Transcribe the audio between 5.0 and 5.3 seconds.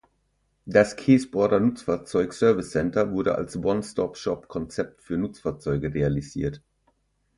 für